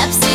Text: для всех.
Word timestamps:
для 0.00 0.10
всех. 0.10 0.29